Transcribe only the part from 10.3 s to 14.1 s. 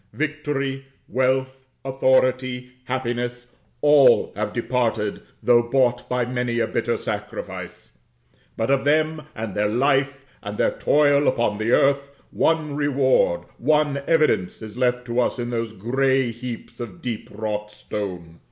and their toil upon the earth, one reward, one